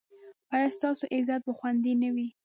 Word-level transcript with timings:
ایا 0.55 0.69
ستاسو 0.77 1.03
عزت 1.15 1.41
به 1.45 1.53
خوندي 1.57 1.93
نه 2.01 2.09
وي؟ 2.15 2.27